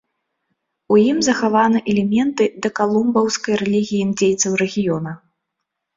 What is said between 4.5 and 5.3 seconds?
рэгіёна.